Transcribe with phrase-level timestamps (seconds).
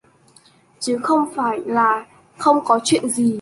[0.79, 2.05] Chứ không phải là
[2.37, 3.29] không có chuyện gì